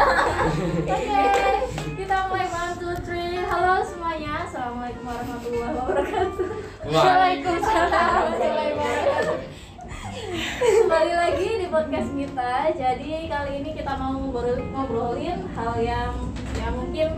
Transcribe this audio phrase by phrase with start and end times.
[0.00, 0.96] Oke,
[1.92, 3.44] kita mulai one, two, three.
[3.44, 6.48] Halo semuanya, assalamualaikum warahmatullahi wabarakatuh.
[6.88, 9.36] Waalaikumsalam warahmatullahi wabarakatuh.
[10.56, 12.52] Kembali lagi di podcast kita.
[12.72, 16.16] Jadi kali ini kita mau ngobrol- ngobrolin hal yang
[16.56, 17.08] ya mungkin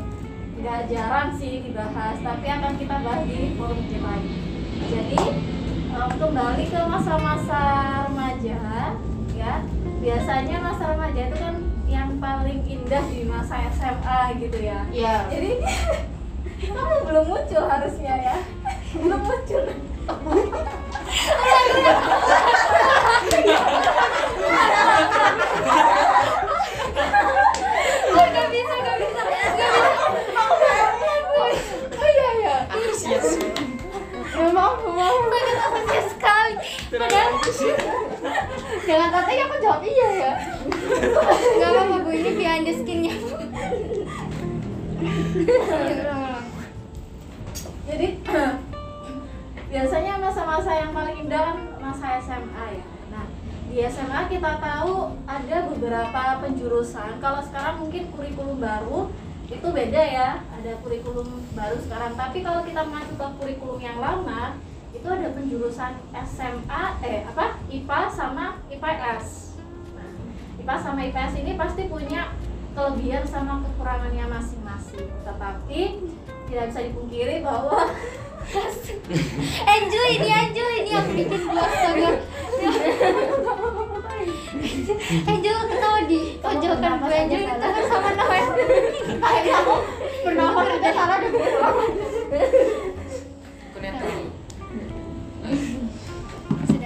[0.59, 4.35] nggak jarang sih dibahas, tapi akan kita bahas di forum kita ini.
[4.91, 5.19] Jadi
[5.87, 7.63] eh, kembali ke masa-masa
[8.11, 8.91] remaja,
[9.39, 9.63] ya
[10.03, 11.55] biasanya masa remaja itu kan
[12.23, 14.87] paling indah di masa SMA gitu ya.
[14.95, 15.17] Iya.
[15.27, 15.51] Jadi
[16.71, 18.37] kamu belum muncul harusnya ya,
[19.03, 19.65] belum muncul.
[61.53, 62.13] Baru sekarang.
[62.17, 64.57] Tapi kalau kita mengacu ke kurikulum yang lama
[64.93, 69.57] itu ada penjurusan SMA eh apa IPA sama IPS.
[69.97, 70.11] Nah,
[70.61, 72.33] IPA sama IPS ini pasti punya
[72.73, 75.09] kelebihan sama kekurangannya masing-masing.
[75.25, 75.81] Tetapi
[76.49, 77.89] tidak bisa dipungkiri bahwa
[79.77, 82.11] Angel ini Angel ini yang bikin gua astaga.
[85.03, 88.49] Angel ketawa di pojokan gue Angel ketawa sama Noel.
[89.23, 89.77] Kayak kamu
[90.23, 91.33] bernafas aja salah deh.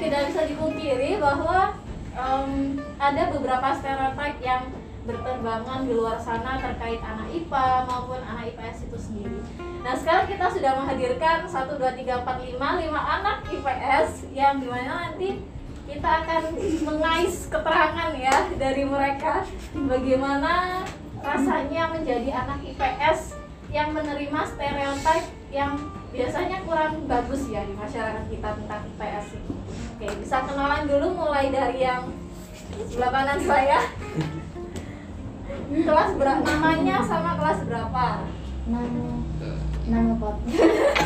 [0.06, 1.74] tidak bisa dipungkiri bahwa
[2.14, 4.62] em, ada beberapa stereotip yang
[5.06, 9.38] berterbangan di luar sana terkait anak IPA maupun anak IPS itu sendiri.
[9.86, 14.66] Nah sekarang kita sudah menghadirkan 1, 2, 3, 4, 5, 5 anak IPS yang di
[14.66, 15.28] mana nanti
[15.86, 16.42] kita akan
[16.82, 20.82] mengais keterangan ya dari mereka bagaimana
[21.26, 23.34] rasanya menjadi anak IPS
[23.74, 25.74] yang menerima stereotip yang
[26.14, 29.54] biasanya kurang bagus ya di masyarakat kita tentang IPS ini.
[29.98, 32.06] Oke, bisa kenalan dulu mulai dari yang
[32.86, 33.78] sebelah kanan saya.
[35.66, 36.46] Kelas berapa?
[36.46, 38.06] Namanya sama kelas berapa?
[38.70, 39.06] Nama
[39.86, 40.36] nama pot.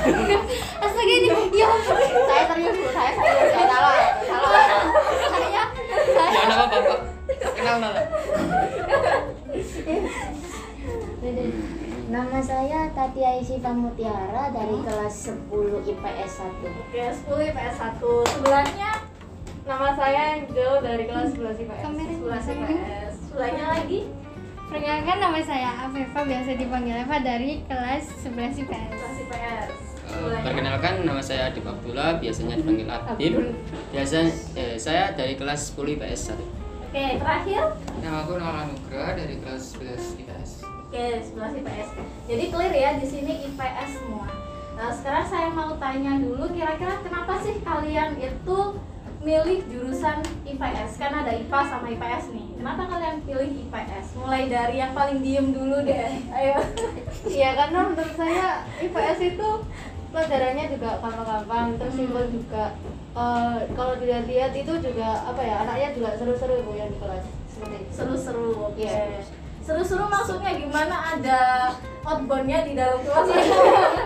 [0.85, 4.77] Astaga ini ya saya serius bu saya serius saya salah salah saya
[5.29, 6.99] saya ya nama bapak
[7.53, 8.01] kenal nama
[12.11, 14.87] Nama saya Tati Aisyah Pamutiara dari Hmm.
[14.89, 16.65] kelas 10 IPS 1.
[16.65, 18.25] Oke, 10 IPS 1.
[18.27, 18.91] Sebelahnya
[19.61, 21.81] Nama saya Angel dari kelas 11 IPS.
[21.85, 23.13] kamera 11 IPS.
[23.29, 24.01] Sebelahnya lagi
[24.71, 28.91] Perkenalkan nama saya Afefa biasa dipanggil Eva dari kelas 11 IPS.
[28.97, 29.69] 11 IPS.
[29.69, 33.35] Eh, Sebelahnya perkenalkan nama saya Adib Abdullah biasanya dipanggil Adib
[33.93, 34.17] biasa
[34.57, 37.63] eh, saya dari kelas 10 IPS 1 Oke, terakhir
[38.03, 40.67] Nama aku Nala Nugra dari kelas 11 IPS.
[40.67, 41.89] Oke, 11 IPS.
[42.27, 44.27] Jadi clear ya di sini IPS semua.
[44.75, 48.59] Nah, sekarang saya mau tanya dulu kira-kira kenapa sih kalian itu
[49.23, 50.99] milih jurusan IPS?
[50.99, 52.59] Kan ada IPA sama IPS nih.
[52.59, 54.19] Kenapa kalian pilih IPS?
[54.19, 56.11] Mulai dari yang paling diem dulu deh.
[56.35, 56.59] Ayo.
[57.23, 59.49] Iya karena menurut saya IPS itu
[60.11, 62.65] pelajarannya juga gampang-gampang, terus simpel juga.
[63.11, 67.75] Eh, kalau dilihat-lihat itu juga apa ya anaknya juga seru-seru bu yang di kelas seperti
[67.81, 67.91] itu.
[67.91, 68.49] Seru-seru.
[68.67, 68.87] Oke.
[68.87, 69.23] Iya.
[69.61, 71.39] Seru-seru maksudnya gimana ada
[72.03, 73.27] outboundnya di dalam kelas?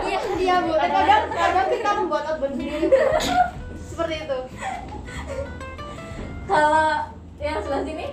[0.03, 0.73] Iya, dia bu.
[0.73, 2.97] Eh, kadang kadang kita membuat outbound sendiri bu.
[3.77, 4.39] seperti itu.
[6.45, 6.87] Kalau
[7.39, 8.05] yang sebelah sini,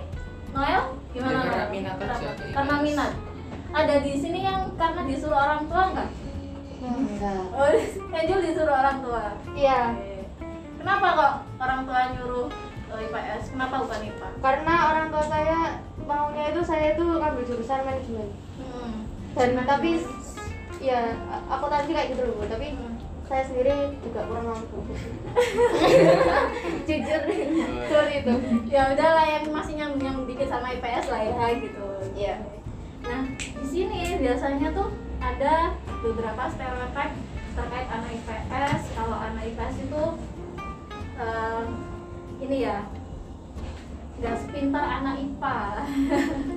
[0.49, 0.81] Noel
[1.13, 1.33] gimana?
[1.33, 2.85] Ya, karena minat aja Karena IPS.
[2.85, 3.11] minat.
[3.73, 6.09] Ada di sini yang karena disuruh orang tua enggak?
[6.83, 7.43] Enggak.
[7.55, 7.71] Oh,
[8.19, 9.39] Angel disuruh orang tua.
[9.55, 9.95] Iya.
[9.95, 10.27] Oke.
[10.83, 11.33] Kenapa kok
[11.63, 12.47] orang tua nyuruh
[12.83, 13.43] ke IPS?
[13.55, 14.27] Kenapa bukan IPA?
[14.43, 15.59] Karena orang tua saya
[16.03, 18.29] maunya itu saya itu ambil jurusan manajemen.
[18.59, 19.07] Hmm.
[19.33, 20.03] Dan tapi
[20.83, 21.15] ya
[21.47, 22.43] aku tadi kayak gitu loh.
[22.43, 22.99] Tapi Hmm.
[23.23, 23.71] saya sendiri
[24.03, 24.83] juga kurang mampu.
[26.87, 27.21] Jujur
[27.87, 28.33] seperti itu.
[28.67, 31.85] Ya udahlah yang masih nyambung nyambung dikit sama IPS lah ya gitu.
[32.13, 32.35] Iya.
[33.03, 34.91] Nah di sini biasanya tuh
[35.23, 35.71] ada
[36.03, 37.11] beberapa stereotip
[37.55, 38.81] terkait anak IPS.
[38.91, 40.03] Kalau anak IPS itu
[41.15, 41.65] em,
[42.43, 42.83] ini ya
[44.19, 45.59] nggak sepintar anak IPA.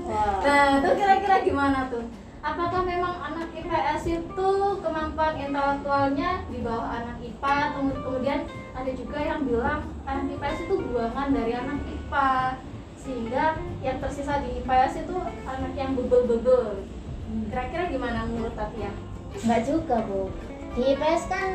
[0.07, 0.39] Wah.
[0.43, 2.05] Nah, itu kira-kira gimana tuh?
[2.43, 7.57] Apakah memang anak IPS itu kemampuan intelektualnya di bawah anak IPA?
[8.07, 8.41] Kemudian
[8.71, 12.31] ada juga yang bilang anak IPS itu buangan dari anak IPA.
[13.07, 13.55] sehingga
[13.87, 15.15] yang tersisa di IPS itu
[15.47, 16.83] anak yang bebel-bebel
[17.51, 18.93] kira-kira gimana menurut Tatia?
[19.43, 20.31] Enggak juga, Bu.
[20.77, 21.49] Di IPS kan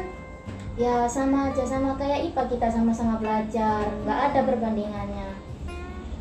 [0.80, 5.30] ya sama aja sama kayak IPA kita sama-sama belajar, nggak ada perbandingannya.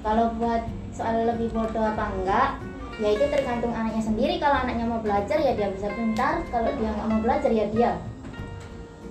[0.00, 2.50] Kalau buat soal lebih bodoh apa enggak,
[3.00, 4.34] ya itu tergantung anaknya sendiri.
[4.36, 7.92] Kalau anaknya mau belajar ya dia bisa pintar, kalau dia nggak mau belajar ya dia.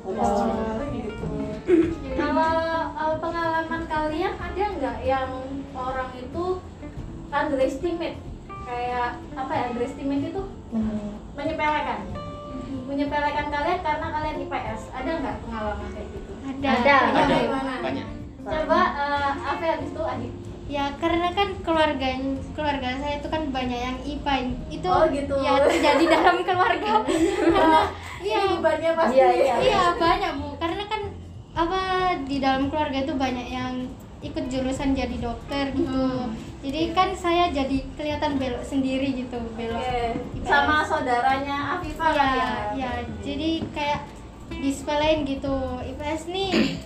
[0.09, 0.49] Oh,
[0.89, 1.25] gitu.
[2.17, 2.55] Kalau
[2.97, 5.29] uh, pengalaman kalian ada nggak yang
[5.77, 6.57] orang itu
[7.29, 8.17] underestimate
[8.69, 11.17] kayak apa ya underestimate itu Hmm.
[11.33, 11.99] menyepelekan
[12.85, 16.97] menyepelekan kalian karena kalian IPS ada nggak pengalaman kayak gitu ada Ada.
[17.15, 17.73] Ada gimana?
[17.79, 18.07] banyak.
[18.39, 20.29] coba uh, apa habis itu Adi
[20.67, 22.07] ya karena kan keluarga
[22.53, 24.33] keluarga saya itu kan banyak yang IPA
[24.69, 25.35] itu Oh, gitu.
[25.39, 27.81] ya terjadi dalam keluarga karena
[28.19, 29.55] iya Ini bebannya pasti Iya, iya.
[29.59, 31.01] iya banyak bu karena kan
[31.55, 31.79] apa
[32.23, 33.73] di dalam keluarga itu banyak yang
[34.19, 35.87] ikut jurusan jadi dokter gitu.
[35.87, 36.35] Hmm.
[36.59, 39.79] jadi kan saya jadi kelihatan belok sendiri gitu belok.
[39.79, 40.43] IPS.
[40.43, 42.27] sama saudaranya Afifah kan ya?
[42.27, 42.91] ya ya
[43.23, 44.01] jadi kayak
[44.59, 45.55] disepelein gitu
[45.87, 46.83] IPS nih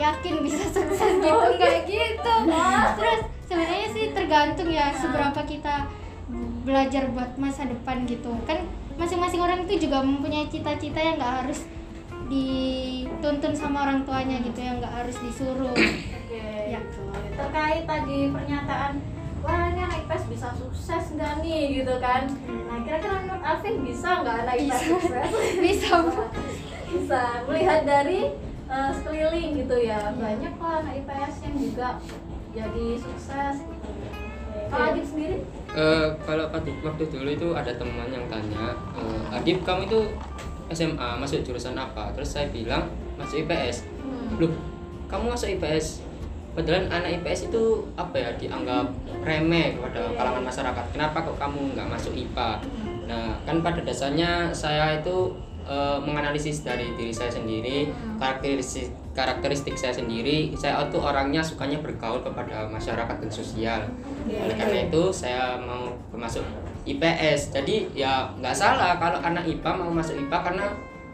[0.00, 2.34] yakin bisa sukses gitu enggak gitu.
[2.98, 5.86] Terus sebenarnya sih tergantung ya seberapa kita
[6.66, 8.34] belajar buat masa depan gitu.
[8.48, 8.66] Kan
[8.98, 11.64] masing-masing orang itu juga mempunyai cita-cita yang nggak harus
[12.30, 15.74] dituntun sama orang tuanya gitu yang nggak harus disuruh.
[17.40, 18.92] Terkait tadi pernyataan,
[19.40, 22.28] wah ini anak IPS bisa sukses nggak nih gitu kan?
[22.68, 25.30] Nah kira-kira menurut Afif bisa nggak anak IPS sukses?
[25.64, 26.12] bisa Bu.
[26.92, 27.22] bisa.
[27.48, 28.20] Melihat dari
[28.68, 31.88] eh, sekeliling gitu ya, banyak kok anak IPS yang juga
[32.52, 33.54] jadi sukses.
[33.64, 33.88] Gitu.
[34.70, 35.36] Kalau Adit sendiri?
[35.70, 40.00] Eh, kalau waktu, waktu dulu itu ada teman yang tanya, eh, Adip kamu itu
[40.70, 42.12] SMA masuk jurusan apa?
[42.14, 42.86] Terus saya bilang
[43.18, 43.88] masuk IPS.
[44.02, 44.38] Hmm.
[44.38, 44.52] Loh,
[45.10, 46.09] kamu masuk IPS?
[46.50, 48.90] Padahal anak IPS itu apa ya dianggap
[49.22, 50.84] remeh kepada kalangan masyarakat.
[50.90, 52.50] Kenapa kok kamu nggak masuk IPA?
[53.06, 55.34] Nah, kan pada dasarnya saya itu
[55.66, 60.54] eh, menganalisis dari diri saya sendiri, karakteristik karakteristik saya sendiri.
[60.54, 63.80] Saya itu orangnya sukanya bergaul kepada masyarakat dan sosial.
[64.26, 66.42] Oleh karena itu saya mau masuk
[66.86, 67.54] IPS.
[67.54, 70.66] Jadi ya nggak salah kalau anak IPA mau masuk IPA karena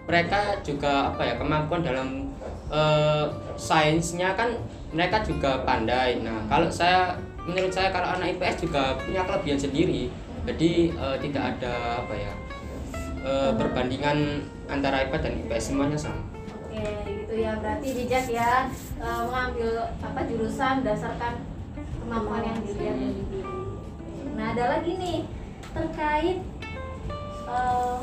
[0.07, 2.31] mereka juga apa ya kemampuan dalam
[2.71, 3.27] eh,
[3.59, 4.55] sainsnya kan
[4.95, 6.23] mereka juga pandai.
[6.23, 10.09] Nah kalau saya menurut saya kalau anak IPS juga punya kelebihan sendiri.
[10.47, 12.33] Jadi eh, tidak ada apa ya
[13.27, 16.23] eh, perbandingan antara IPA dan IPS semuanya sama.
[16.55, 16.87] Oke,
[17.27, 17.59] gitu ya.
[17.59, 18.71] Berarti bijak ya
[19.03, 21.35] eh, mengambil apa jurusan berdasarkan
[22.07, 23.55] kemampuan yang dilihat dari diri.
[24.39, 25.19] Nah, ada lagi nih
[25.75, 26.39] terkait
[27.51, 27.99] eh,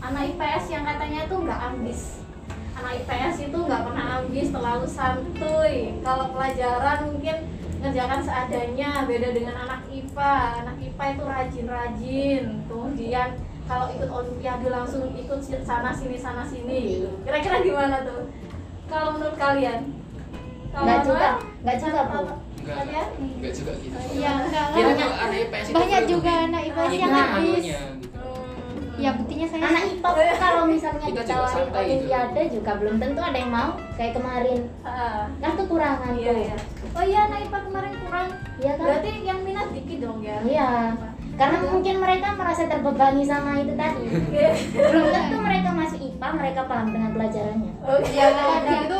[0.00, 2.00] anak IPS yang katanya tuh nggak ambis.
[2.74, 5.74] Anak IPS itu nggak pernah ambis, terlalu santuy.
[6.00, 7.36] Kalau pelajaran mungkin
[7.80, 10.34] ngerjakan seadanya, beda dengan anak IPA.
[10.64, 12.44] Anak IPA itu rajin-rajin.
[12.64, 13.28] Kemudian
[13.68, 17.08] kalau ikut olimpiade langsung ikut sana sini sana sini gitu.
[17.22, 18.32] Kira-kira gimana tuh?
[18.88, 19.94] Kalau menurut kalian?
[20.70, 21.28] Kalau Nggak juga,
[21.62, 22.18] nggak juga, Bu.
[22.60, 23.08] Enggak, Kalian?
[23.40, 23.96] enggak juga gitu.
[24.20, 24.94] ya enggak Kira lah.
[24.94, 27.72] tuh anak IPS itu banyak juga anak IPS yang Nah, habis gitu.
[27.80, 27.89] Hmm.
[29.00, 31.90] Ya buktinya saya Anak IPA kalau misalnya Kita juga ditawarin santai gitu.
[31.90, 33.70] olimpiade juga belum tentu ada yang mau.
[33.96, 36.36] Kayak kemarin Ah, kan kekurangan iya, tuh.
[36.38, 36.56] iya.
[36.90, 38.28] Oh iya, anak IPA kemarin kurang.
[38.56, 38.84] Iya kan?
[38.84, 40.38] Berarti yang minat dikit dong ya?
[40.42, 40.70] Iya.
[41.32, 44.04] Karena mungkin mereka merasa terbebani sama itu tadi.
[44.04, 44.46] Oke.
[44.76, 47.72] Belum tentu mereka masuk IPA, mereka paham dengan pelajarannya.
[47.80, 48.10] Oke.
[48.12, 48.98] ya ada itu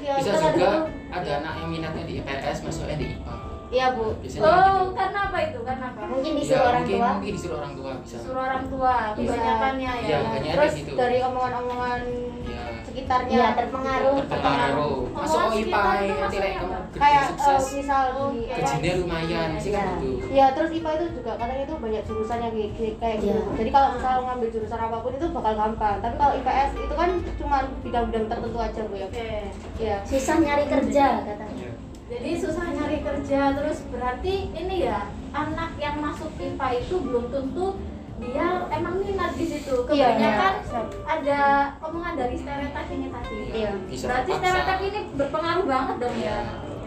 [0.00, 3.34] ya Bisa tadi juga ada anak yang minatnya di IPS masuknya di IPA.
[3.68, 4.94] Iya bu Biasanya Oh, gitu.
[4.94, 5.58] karena apa itu?
[5.60, 6.00] Karena apa?
[6.06, 7.10] Mungkin Ya, disuruh orang mungkin, tua.
[7.12, 8.16] mungkin disuruh orang tua bisa.
[8.18, 10.02] Suruh orang tua, kebanyakannya ya.
[10.02, 10.92] Iya, kebanyakan terus gitu.
[10.94, 12.00] dari omongan-omongan
[12.46, 14.16] Ya, sekitarnya Iya, terpengaruh.
[14.24, 14.96] terpengaruh.
[15.10, 16.50] Masuk Omongan IPA itu nanti gede
[16.94, 17.62] kayak eh, sukses.
[17.74, 18.46] misal di Oke.
[18.46, 19.94] apa, Gajinya lumayan sih kan Iya.
[19.98, 20.26] gitu.
[20.30, 23.34] Ya terus IPA itu juga katanya itu banyak jurusan yang kayak, kayak- kayak gitu.
[23.34, 23.56] Iya.
[23.56, 25.96] Jadi kalau misalnya ngambil jurusan apa pun itu bakal gampang.
[25.98, 29.06] Tapi kalau IPS itu kan cuma bidang-bidang tertentu aja bu ya.
[29.06, 29.30] Oke.
[29.76, 29.96] Iya.
[30.06, 31.68] Susah nyari kerja katanya.
[32.06, 32.85] Jadi susah nyari
[33.16, 37.80] kerja terus berarti ini ya anak yang masuk IPA itu belum tentu
[38.16, 39.84] dia emang minat di situ.
[39.92, 40.80] Iya, Kebanyakan iya.
[41.04, 41.40] ada
[41.84, 43.38] omongan dari stereotip ini tadi.
[43.52, 43.70] Iya.
[43.92, 46.38] Berarti stereotip ini berpengaruh banget dong ya.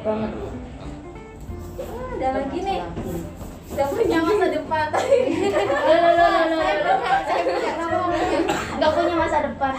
[0.02, 0.32] Banget.
[1.80, 2.80] Ah, ada lagi nih.
[3.70, 5.20] Udah punya masa depan tadi.
[5.54, 6.98] Loh, loh, loh, loh, loh,
[7.94, 8.06] loh.
[8.82, 9.74] Nggak punya masa depan.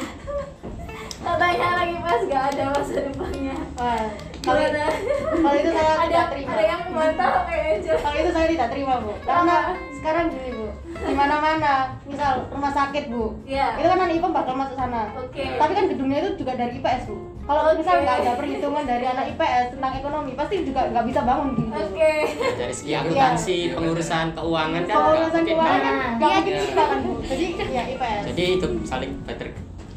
[1.50, 3.56] Katanya lagi pas gak ada masa depannya.
[3.74, 4.06] Wah,
[4.40, 4.86] kalau Gimana?
[5.34, 6.50] kalau itu saya ada tidak terima.
[6.54, 7.92] ada yang membantah kayaknya.
[7.98, 9.12] Kalau itu saya tidak terima bu.
[9.26, 9.56] Karena
[9.90, 11.74] sekarang gini bu, di mana-mana,
[12.06, 13.66] misal rumah sakit bu, Iya.
[13.76, 15.02] itu kan anak IPA bakal masuk sana.
[15.18, 15.42] Oke.
[15.58, 17.16] Tapi kan gedungnya itu juga dari IPS bu.
[17.42, 17.82] kalau Oke.
[17.82, 21.74] misal nggak ada perhitungan dari anak IPS tentang ekonomi pasti juga nggak bisa bangun gitu
[21.74, 22.14] Oke.
[22.54, 26.38] dari segi akuntansi pengurusan keuangan kan kalau nggak urusan mungkin keuangan kan nggak iya.
[26.38, 29.48] mungkin kita kan bu jadi ya IPS jadi itu saling better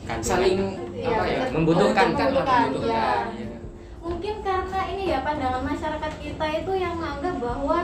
[0.03, 0.55] kan saling
[1.03, 1.53] Iya, apa ya betul.
[1.53, 3.43] membutuhkan kan Membutuhkan, membutuhkan iya.
[3.43, 3.57] iya.
[3.99, 7.77] Mungkin karena ini ya pandangan masyarakat kita itu yang menganggap bahwa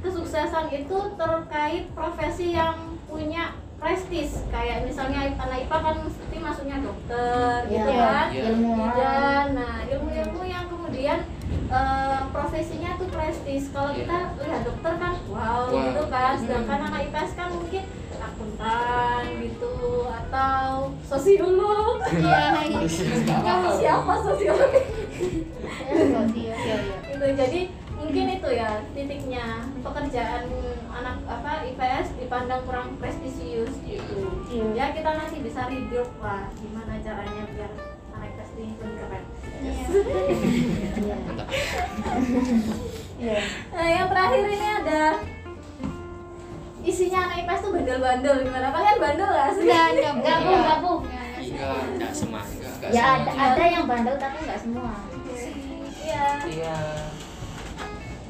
[0.00, 3.44] kesuksesan itu terkait profesi yang punya
[3.76, 8.88] prestis kayak misalnya anak IPA kan mesti masuknya dokter gitu Iya, kan ilmuwan.
[8.88, 11.18] bidan nah ilmu-ilmu yang kemudian
[11.68, 14.00] eh, profesinya tuh prestis kalau Iya.
[14.00, 15.76] kita lihat dokter kan wow, Wow.
[15.76, 17.82] gitu kan sedangkan anak IPS kan mungkin
[18.36, 19.72] akuntan gitu
[20.04, 23.56] atau sosiolog iya iya.
[23.72, 24.72] siapa sosiolog
[25.86, 26.96] Iya, iya, iya.
[27.08, 27.60] itu jadi
[27.96, 30.44] mungkin itu ya titiknya pekerjaan
[30.92, 34.20] anak apa IPS dipandang kurang prestisius gitu
[34.52, 34.66] Iya.
[34.76, 37.72] ya kita nanti bisa rebuild lah gimana caranya biar
[38.12, 39.24] anak IPS ini lebih keren
[39.56, 39.84] Iya.
[41.00, 41.16] Iya.
[43.16, 43.40] Iya.
[43.72, 45.02] nah yang terakhir ini ada
[46.86, 48.66] isinya anak IPS tuh bandel-bandel gimana?
[48.70, 49.62] Kalian bandel gak sih?
[49.66, 53.16] Enggak, enggak, Enggak, Bu, enggak, iya tidak semua enggak enggak Ya semua.
[53.18, 54.92] ada, ada yang bandel tapi nggak semua.
[56.00, 56.24] iya.
[56.46, 56.76] Iya.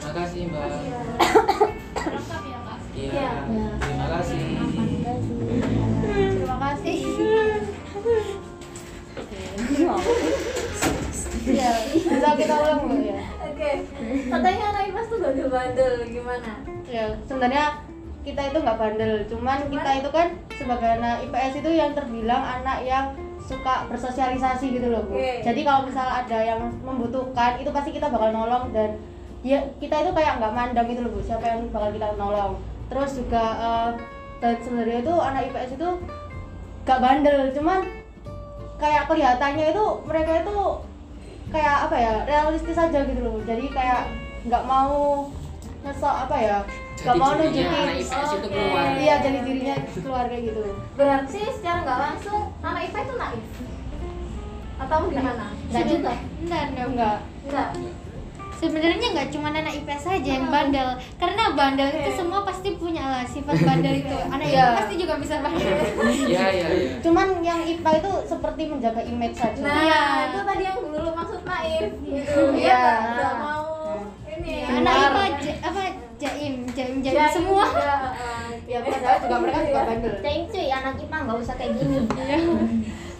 [0.00, 0.70] Makasih mbak.
[2.06, 2.78] Lengkap ya, Kak?
[2.94, 3.28] iya.
[3.44, 3.68] Iya.
[3.76, 4.40] terima kasih.
[6.06, 6.96] Terima kasih.
[11.46, 13.18] Iya, bisa kita ulang ya.
[13.40, 13.70] oke.
[14.26, 16.52] Katanya anak IPS tuh bandel-bandel gimana?
[16.86, 17.66] Ya, sebenarnya
[18.26, 20.26] kita itu nggak bandel, cuman kita itu kan
[20.58, 25.14] sebagai anak IPS itu yang terbilang anak yang suka bersosialisasi gitu loh bu.
[25.14, 25.46] Oke.
[25.46, 28.98] Jadi kalau misal ada yang membutuhkan, itu pasti kita bakal nolong dan
[29.46, 32.58] ya kita itu kayak nggak mandang gitu loh bu, siapa yang bakal kita nolong.
[32.90, 33.90] Terus juga eh,
[34.42, 35.88] dan sebenarnya itu anak IPS itu
[36.82, 37.78] nggak bandel, cuman
[38.82, 40.56] kayak kelihatannya itu mereka itu
[41.54, 43.38] kayak apa ya realistis aja gitu loh.
[43.46, 44.10] Jadi kayak
[44.50, 45.30] nggak mau
[45.86, 46.58] ngesok apa ya
[46.96, 48.48] nggak Jadi mau nunjukin anak IPS itu
[48.98, 50.60] iya jadi dirinya keluar kayak gitu
[50.96, 53.44] berarti secara nggak langsung anak IPS itu naif
[54.76, 56.12] atau gimana Enggak juga.
[56.38, 56.86] Enggak, enggak.
[56.86, 57.68] enggak enggak
[58.56, 60.88] Sebenarnya nggak cuma anak IPS saja yang bandel,
[61.20, 64.16] karena bandel itu semua pasti punya lah sifat bandel itu.
[64.32, 64.64] Anak Iya.
[64.64, 65.76] IPS pasti juga bisa bandel.
[66.24, 70.02] iya iya iya cuman yang IPA itu seperti menjaga image saja nah Iya.
[70.26, 72.80] itu tadi yang dulu maksud naif gitu Iya.
[72.80, 73.64] Nggak- nggak mau
[74.26, 74.94] ini Ya, ya anak.
[74.96, 75.22] IPA
[75.62, 75.80] apa
[76.16, 77.64] jaim, jaim, jaim Jadi semua.
[77.66, 81.72] juga, uh, ya padahal juga mereka juga bandel Ceng cuy, anak IPA nggak usah kayak
[81.76, 81.98] gini.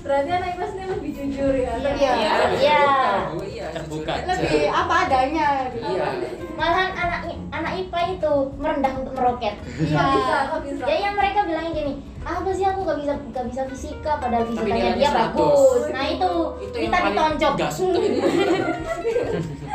[0.00, 2.10] berarti anak IPS ini lebih jujur ya Iya.
[2.14, 2.32] Iya.
[2.54, 2.80] Iya.
[3.28, 4.12] Bu, iya Terbuka.
[4.22, 6.06] lebih apa adanya gitu iya
[6.54, 9.54] Malahan anak anak IPA itu merendah untuk meroket.
[9.60, 11.94] Nggak bisa bisa Ya yang mereka bilangin gini,
[12.26, 15.30] apa sih aku gak bisa gak bisa fisika padahal fisikanya dia 100.
[15.30, 15.80] bagus.
[15.88, 16.30] Nah itu,
[16.60, 17.52] itu kita ditonjok.
[17.54, 17.86] itu.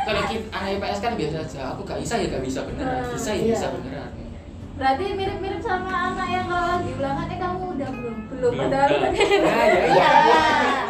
[0.01, 3.29] kalau kita anak IPS kan biasa aja aku gak bisa ya gak bisa beneran bisa
[3.31, 3.53] ya Iya.
[3.53, 4.10] bisa beneran
[4.72, 8.89] berarti mirip-mirip sama anak yang kalau lagi ulangan eh kamu udah belum belum Belum, padahal
[8.98, 10.43] nah ya Iya.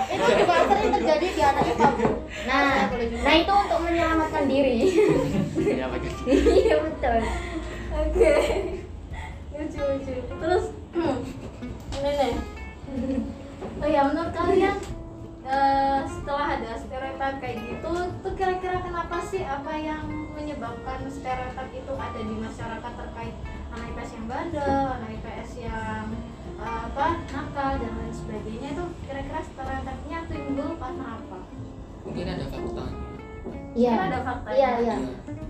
[0.07, 2.07] itu juga sering terjadi di anak IPA bu
[2.41, 2.89] Nah,
[3.21, 4.75] nah itu untuk menyelamatkan diri.
[5.69, 5.85] ya
[6.31, 7.17] Iya betul.
[7.91, 8.40] oke lucu
[14.01, 14.77] ya menurut kalian
[15.45, 17.93] eh, setelah ada stereotip kayak gitu
[18.25, 23.35] tuh kira-kira kenapa sih apa yang menyebabkan stereotip itu ada di masyarakat terkait
[23.69, 26.05] anak IPS yang bandel anak IPS yang
[26.57, 31.39] eh, apa nakal dan lain sebagainya itu kira-kira stereotipnya timbul karena apa
[32.01, 32.97] mungkin ada faktanya
[33.71, 33.95] Iya.
[33.95, 34.57] Kan ada faktanya.
[34.59, 34.95] Iya, iya.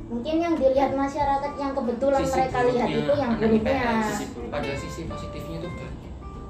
[0.07, 3.93] Mungkin yang dilihat masyarakat yang kebetulan Sisi mereka lihat itu yang buruknya.
[4.05, 4.49] Sisi buruk.
[4.53, 5.69] padahal sisi positifnya itu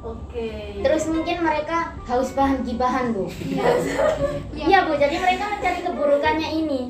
[0.01, 0.49] oke
[0.81, 3.29] Terus mungkin mereka haus bahan gibahan, Bu.
[3.29, 3.65] Iya.
[4.61, 4.93] Iya, Bu.
[4.95, 6.81] Jadi mereka mencari keburukannya ini.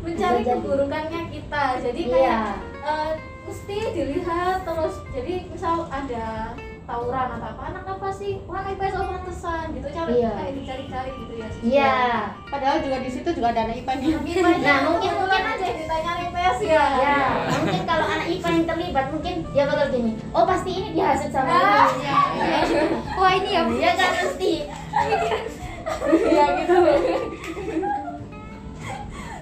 [0.00, 0.52] mencari Bisa jadi.
[0.52, 2.12] keburukannya kita jadi Iya.
[2.12, 2.44] kayak
[2.84, 3.10] eh,
[3.42, 6.52] mesti dilihat terus jadi misal ada
[6.84, 10.30] tawuran atau apa anak apa sih wah IPS oh pantesan gitu cari Iya.
[10.30, 11.96] kayak dicari-cari gitu ya Iya.
[12.44, 14.08] padahal juga di situ juga ada anak IPA nya
[14.60, 17.16] Nah, mungkin kebetulan aja yang ditanya IPS ya Ya,
[17.50, 20.12] mungkin kalau anak IPA yang terlibat mungkin dia bakal gini.
[20.30, 21.88] Oh, pasti ini dihasut sama Ah.
[21.88, 22.04] ini.
[22.04, 22.20] Iya.
[23.14, 24.52] Wah ini ya, Iya kan mesti.
[26.04, 26.76] Iya gitu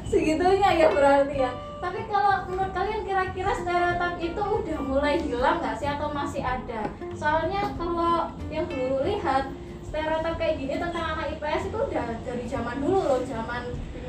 [0.05, 1.51] segitunya ya berarti ya
[1.83, 6.87] tapi kalau menurut kalian kira-kira stereotip itu udah mulai hilang nggak sih atau masih ada?
[7.19, 9.51] Soalnya kalau yang dulu lihat
[9.83, 13.63] stereotip kayak gini tentang anak IPS itu udah dari zaman dulu loh zaman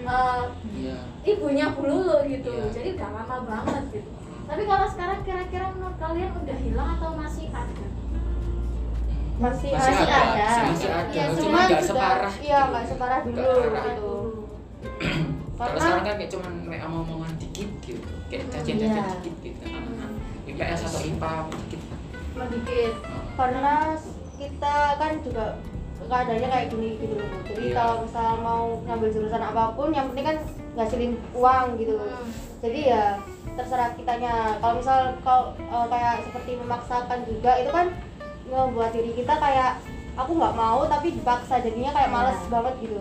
[0.05, 0.43] eh,
[0.77, 0.97] iya.
[1.25, 2.53] ibunya Bu Lulu gitu.
[2.53, 2.69] Iya.
[2.69, 4.09] jadi udah lama banget gitu.
[4.45, 7.85] Tapi kalau sekarang kira-kira menurut kalian udah hilang atau masih ada?
[9.41, 10.47] Masih masih Masih ada, ada.
[10.69, 11.09] masih ada.
[11.09, 12.69] Ya, cuma nggak separah iya gitu.
[12.69, 13.73] nggak separah dulu Nggak gitu.
[13.73, 14.21] kalau
[15.65, 19.13] karena sekarang kan kayak cuman kayak omong-omongan dikit gitu kayak cacian-cacian Iya.
[19.15, 20.09] dikit gitu anak-anak
[20.45, 21.81] IPS atau IPA dikit
[22.33, 22.93] Cuma dikit
[23.33, 23.75] karena
[24.33, 25.45] kita kan juga
[26.03, 27.73] keadaannya kayak gini gitu loh jadi Iya.
[27.73, 30.37] kalau misal mau ngambil jurusan apa pun yang penting kan
[30.73, 32.27] ngasilin uang gitu Hmm.
[32.59, 33.03] jadi ya
[33.53, 37.87] terserah kitanya kalau misal kalau eh, kayak seperti memaksakan juga itu kan
[38.45, 39.77] membuat diri kita kayak
[40.13, 42.49] aku nggak mau tapi dipaksa jadinya kayak males Iya.
[42.51, 42.95] banget gitu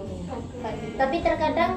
[0.62, 0.96] Kayak gitu.
[0.96, 1.72] tapi terkadang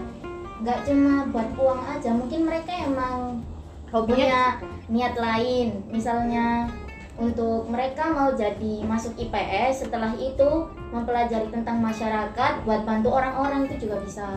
[0.65, 3.45] nggak cuma buat uang aja mungkin mereka emang
[3.93, 6.65] hobinya punya niat lain misalnya
[7.21, 13.87] untuk mereka mau jadi masuk IPS setelah itu mempelajari tentang masyarakat buat bantu orang-orang itu
[13.87, 14.27] juga bisa.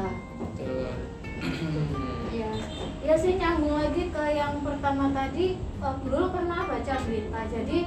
[2.31, 2.51] Iya,
[3.03, 5.59] ya sih nyambung lagi ke yang pertama tadi.
[5.59, 7.41] eh, dulu pernah baca berita.
[7.51, 7.79] Jadi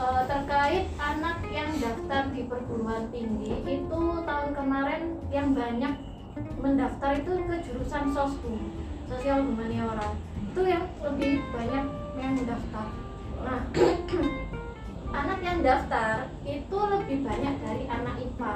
[0.00, 6.11] eh, terkait anak yang daftar di perguruan tinggi itu tahun kemarin yang banyak
[6.60, 8.60] mendaftar itu ke jurusan sosum,
[9.08, 10.16] sosial humaniora.
[10.52, 11.84] Itu yang lebih banyak
[12.16, 12.86] yang mendaftar.
[13.42, 13.60] Nah,
[15.20, 18.54] anak yang daftar itu lebih banyak dari anak IPA.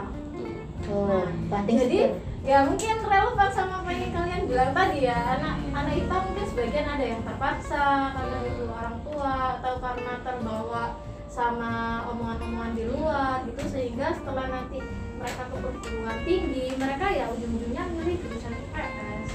[0.88, 2.00] oh banting Jadi
[2.47, 6.87] ya mungkin relevan sama apa yang kalian bilang tadi ya anak anak IPA mungkin sebagian
[6.87, 10.85] ada yang terpaksa karena itu orang tua atau karena terbawa
[11.26, 11.73] sama
[12.09, 14.78] omongan-omongan di luar gitu sehingga setelah nanti
[15.17, 19.27] mereka ke perguruan tinggi mereka ya ujung-ujungnya milih jurusan IPS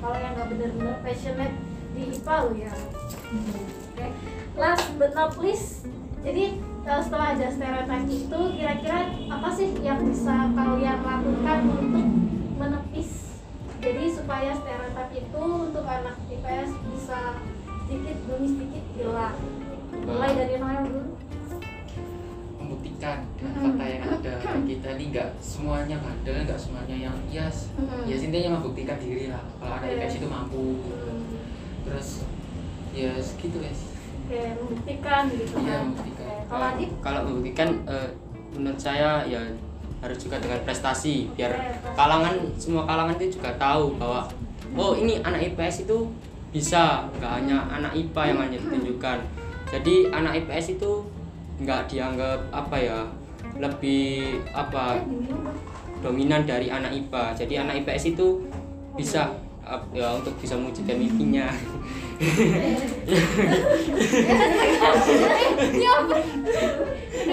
[0.00, 1.54] kalau yang nggak bener-bener passionate
[1.92, 2.74] di IPA lo ya
[3.96, 4.12] Oke,
[4.54, 5.88] last but not least,
[6.20, 12.06] jadi eh, setelah ada stereotip itu, kira-kira apa sih yang bisa kalian lakukan untuk
[12.60, 13.40] menepis?
[13.82, 17.40] Jadi supaya stereotip itu untuk anak IPS bisa
[17.88, 19.36] sedikit demi sedikit hilang.
[20.06, 21.15] Mulai dari Noel dulu.
[22.86, 23.64] Membuktikan dengan Hmm.
[23.66, 28.06] fakta yang ada kita ini nggak semuanya bandel nggak semuanya yang yes Hmm.
[28.06, 29.98] ya intinya membuktikan diri lah kalau anak Oke.
[29.98, 31.10] IPS itu mampu gitu.
[31.82, 32.08] terus
[32.92, 33.80] ya segitu guys
[34.26, 35.82] Oke, membuktikan gitu Iya, kan.
[35.84, 36.26] membuktikan.
[36.26, 36.68] Oke, Kalau
[37.00, 38.08] kalau membuktikan eh,
[38.52, 39.38] menurut saya ya
[39.98, 41.50] harus juga dengan prestasi biar
[41.94, 44.26] kalangan semua kalangan itu juga tahu bahwa
[44.74, 46.06] oh ini anak IPS itu
[46.50, 49.18] bisa nggak hanya anak IPA yang hanya ditunjukkan
[49.66, 50.90] jadi anak IPS itu
[51.60, 53.00] nggak dianggap apa ya
[53.56, 55.00] lebih apa
[56.04, 58.44] dominan dari anak IPA jadi anak IPS itu
[58.96, 59.32] bisa
[59.96, 61.50] ya untuk bisa mewujudkan mimpinya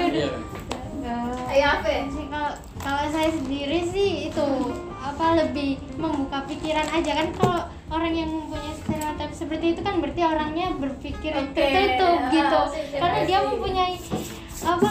[0.03, 1.79] Iya.
[1.79, 1.87] Apa?
[1.87, 2.03] ya?
[2.33, 2.49] Kalau
[2.83, 4.47] kalau saya sendiri sih itu
[4.99, 7.59] apa lebih membuka pikiran aja kan kalau
[7.93, 12.61] orang yang mempunyai stereotip seperti itu kan berarti orangnya berpikir Oke, tertutup ah, gitu
[12.97, 13.95] karena dia mempunyai
[14.63, 14.89] apa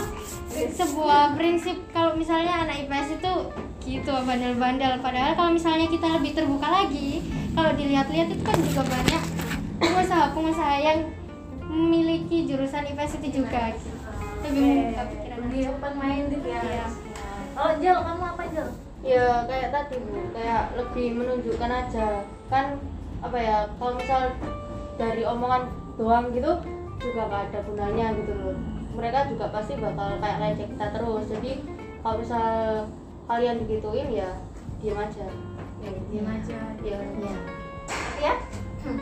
[0.53, 3.35] sebuah prinsip kalau misalnya anak IPS itu
[3.83, 7.19] gitu bandel-bandel padahal kalau misalnya kita lebih terbuka lagi
[7.59, 9.23] kalau dilihat-lihat itu kan juga banyak
[9.83, 10.99] pengusaha-pengusaha yang
[11.67, 13.91] memiliki jurusan IPS itu juga gitu.
[14.47, 16.61] lebih membuka pikiran lebih open minded ya.
[16.63, 16.87] Iya.
[17.53, 18.69] Oh, Jel, kamu apa Jel?
[19.03, 22.77] ya kayak tadi bu kayak lebih menunjukkan aja kan
[23.25, 24.29] apa ya kalau misal
[25.01, 26.53] dari omongan doang gitu
[27.01, 28.57] juga gak ada gunanya gitu loh.
[28.93, 31.25] Mereka juga pasti bakal kayak ngejek kita terus.
[31.33, 31.51] Jadi
[32.05, 32.47] kalau misal
[33.25, 34.31] kalian digituin ya
[34.79, 35.27] diam aja.
[35.83, 36.59] Ya, Diam aja.
[36.85, 37.35] ya ya
[38.23, 38.35] Ya?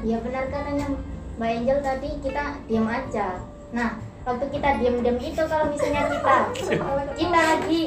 [0.01, 0.89] ya benar katanya
[1.37, 3.37] Mbak Angel tadi kita diam aja.
[3.75, 6.37] Nah waktu kita diam-diam itu kalau misalnya kita
[7.19, 7.83] kita lagi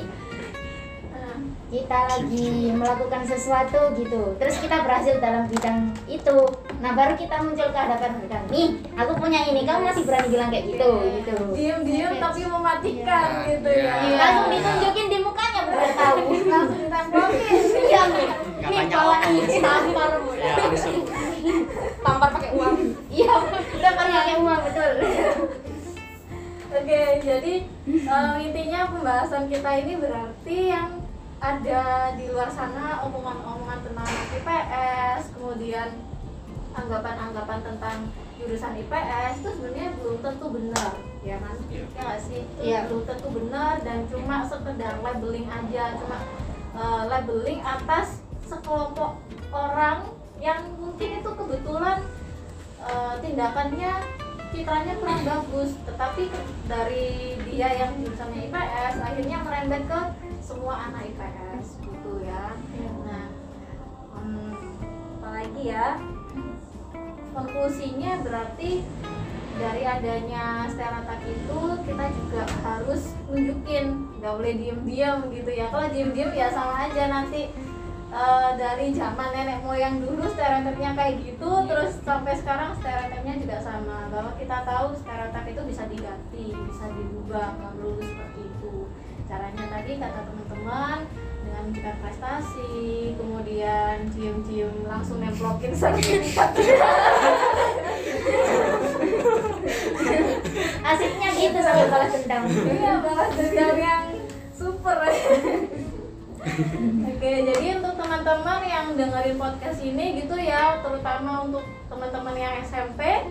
[1.73, 4.37] kita lagi melakukan sesuatu gitu.
[4.37, 6.37] Terus kita berhasil dalam bidang itu.
[6.77, 9.65] Nah baru kita muncul ke hadapan mereka nih aku punya ini.
[9.65, 11.37] Kamu masih berani bilang kayak gitu gitu.
[11.57, 13.49] Diam-diam tapi mematikan Iya.
[13.57, 13.93] gitu ya.
[14.05, 14.15] Iya.
[14.21, 16.17] langsung ditunjukin di mukanya biar tahu.
[16.45, 17.57] Langsung ditempokin.
[17.89, 18.01] iya
[18.63, 20.55] nih kawan ini tampar ya
[22.05, 22.75] tampar pakai uang.
[23.09, 23.33] Iya
[23.81, 24.93] udah pakai uang betul.
[26.73, 27.53] Oke, jadi
[27.85, 31.02] eh, intinya pembahasan kita ini berarti yang
[31.43, 35.91] ada di luar sana omongan-omongan tentang IPS, kemudian
[36.71, 37.97] anggapan-anggapan tentang
[38.39, 41.55] jurusan IPS itu sebenarnya belum tentu benar, ya kan?
[41.67, 41.83] Iya.
[41.91, 42.41] Ya nggak sih?
[42.47, 42.79] Itu Iya.
[42.87, 46.17] belum tentu benar dan cuma sekedar labeling aja, cuma
[46.73, 49.19] eh, labeling atas sekelompok
[49.51, 51.99] orang yang mungkin itu kebetulan
[52.87, 53.93] eh, tindakannya
[54.53, 56.29] citranya kurang bagus tetapi
[56.69, 59.99] dari dia yang jurusannya IPS akhirnya merembet ke
[60.43, 62.51] semua anak IPS gitu ya.
[63.07, 63.31] Nah
[64.19, 64.51] hmm,
[65.23, 65.95] apalagi ya?
[67.31, 68.83] Konklusinya berarti
[69.57, 73.85] dari adanya stereotip itu kita juga harus nunjukin
[74.19, 75.71] nggak boleh diem-diem gitu ya.
[75.71, 77.47] Kalau diem-diem ya sama aja nanti
[78.11, 84.11] eh, dari zaman nenek moyang dulu stereotipnya kayak gitu terus sampai sekarang stereotipnya juga sama.
[84.11, 88.75] Bahwa kita tahu stereotip itu bisa diganti bisa dirubah nggak melulu seperti itu
[89.29, 90.97] caranya tadi kata teman-teman
[91.43, 96.51] dengan menunjukkan prestasi kemudian cium-cium langsung nemplokin sertifikat
[100.83, 102.43] asiknya gitu sampai balas dendam.
[102.51, 104.05] Iya balas dendam yang
[104.51, 104.97] super.
[107.07, 113.23] Oke, jadi untuk teman-teman yang dengerin podcast ini gitu ya, terutama untuk teman-teman yang SMP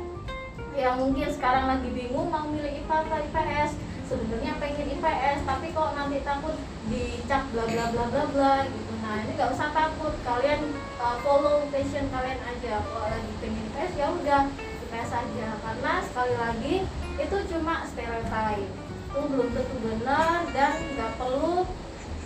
[0.73, 3.71] yang mungkin sekarang lagi bingung mau milih IPA atau IPS,
[4.13, 6.57] sebenarnya pengen IPS, tapi kok nanti takut
[6.93, 8.93] dicap bla bla bla bla bla gitu.
[9.01, 10.61] Nah, ini nggak usah takut, kalian
[11.01, 12.85] uh, follow passion kalian aja.
[12.85, 16.75] Kalau lagi pengen IPS ya udah IPS aja, karena sekali lagi
[17.17, 18.69] itu cuma stereotype
[19.13, 21.69] itu belum tentu benar dan nggak perlu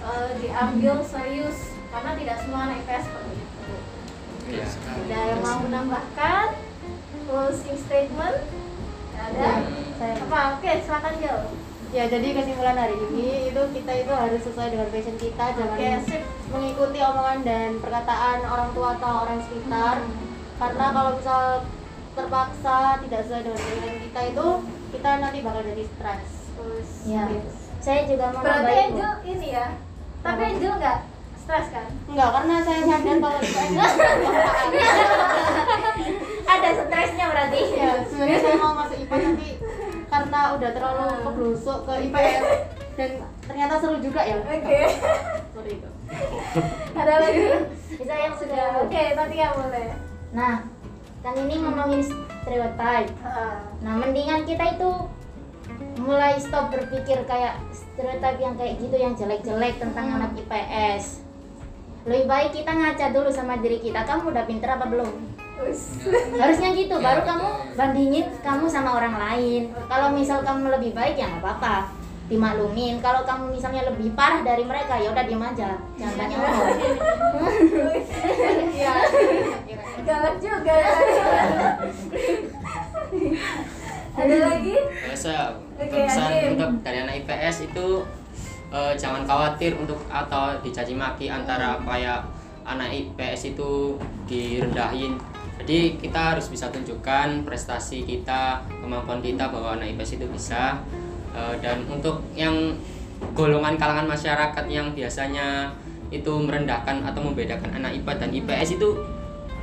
[0.03, 3.75] uh, diambil serius karena tidak semua anak IPS seperti itu.
[4.47, 4.67] Iya.
[4.71, 6.47] Ada yang mau menambahkan
[7.27, 8.39] closing statement?
[9.19, 9.51] Ada?
[9.99, 10.41] Saya Apa?
[10.61, 11.66] Oke, silakan Jel.
[11.95, 16.23] Ya jadi kesimpulan hari ini itu kita itu harus sesuai dengan passion kita jangan sip.
[16.51, 19.97] mengikuti omongan dan perkataan orang tua atau orang sekitar
[20.57, 21.43] karena kalau misal
[22.17, 24.47] terpaksa tidak sesuai dengan keinginan kita itu
[24.95, 27.51] kita nanti bakal jadi stres terus ya gitu.
[27.85, 28.73] saya juga mau Berarti.
[28.73, 29.67] Angel ini ya.
[30.25, 30.99] Tapi Angel nggak
[31.47, 31.87] stres kan?
[32.11, 33.55] enggak karena saya sadar kalau itu
[36.57, 39.49] ada stresnya berarti ya sebenarnya saya mau masuk IPA nanti
[40.27, 42.45] karena udah terlalu keblusuk ke IPS
[42.99, 43.11] dan
[43.47, 44.81] ternyata seru juga ya Oke.
[45.55, 45.91] sorry itu
[46.99, 47.43] Ada lagi?
[47.95, 48.83] bisa yang Sudah.
[48.83, 49.95] Oke, tadi ya boleh.
[50.35, 50.67] nah
[51.23, 53.63] kan ini ngomongin stereotype Ah.
[53.79, 54.91] nah mendingan kita itu
[55.97, 61.23] mulai stop berpikir kayak stereotype yang kayak gitu yang jelek-jelek tentang anak IPS
[62.03, 65.36] lebih baik kita ngaca dulu sama diri kita kamu udah pinter apa belum.
[66.41, 71.17] harusnya gitu Ya, baru kamu bandingin kamu sama orang lain kalau misal kamu lebih baik
[71.17, 71.91] ya nggak apa-apa
[72.27, 76.69] dimaklumin kalau kamu misalnya lebih parah dari mereka ya udah diem aja jangan banyak ngomong
[78.77, 78.93] Iya.
[80.07, 80.93] Galak juga ya.
[84.17, 84.75] Ada lagi?
[84.81, 85.33] Biasa
[85.77, 87.87] Oke, pesan untuk dari anak IPS itu
[88.73, 92.25] eh, jangan khawatir untuk atau dicaci maki antara kayak
[92.65, 95.21] anak IPS itu direndahin.
[95.67, 100.79] Jadi kita harus bisa tunjukkan prestasi kita, kemampuan kita bahwa anak IPS itu bisa.
[101.35, 102.55] Eh, dan untuk yang
[103.35, 105.75] golongan kalangan masyarakat yang biasanya
[106.15, 108.95] itu merendahkan atau membedakan anak IPA dan IPS itu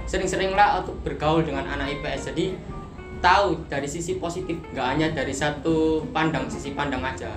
[0.04, 2.36] sering-seringlah untuk bergaul dengan anak IPS.
[2.36, 2.60] Jadi
[3.24, 7.32] tahu dari sisi positif nggak hanya dari satu pandang sisi pandang aja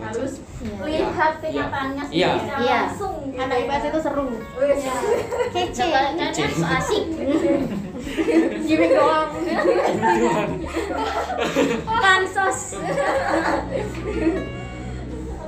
[0.00, 0.82] Harus Iya.
[0.82, 1.38] lihat Iya.
[1.38, 2.30] kenyataannya Iya.
[2.58, 2.78] Iya.
[2.90, 3.14] langsung.
[3.30, 3.64] gitu anak ya.
[3.70, 4.22] IPS itu seru
[4.58, 4.82] Wis.
[5.54, 5.86] kece
[6.50, 7.04] so asik
[8.66, 9.30] gimmick doang
[11.86, 12.78] pansos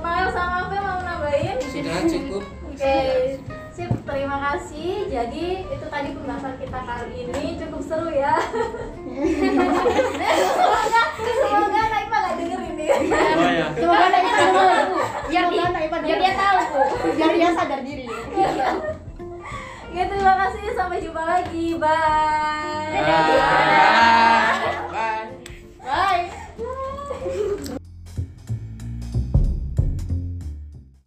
[0.03, 1.57] Mael sama Fe mau nambahin?
[1.63, 2.43] Sudah cukup.
[2.67, 2.99] Oke,
[3.71, 3.87] sip.
[4.03, 5.07] Terima kasih.
[5.07, 8.35] Jadi itu tadi pembahasan kita kali ini cukup seru ya.
[10.59, 12.87] semoga semoga anak IPA nggak denger ini.
[13.39, 14.59] oh ya semoga anaknya tahu
[15.31, 16.81] biar dia biar dia tahu Bu.
[17.15, 18.05] biar dia sadar diri
[19.93, 20.73] Oke, terima kasih.
[20.73, 21.77] Sampai jumpa lagi.
[21.77, 22.97] Bye.
[22.97, 24.41] Bye.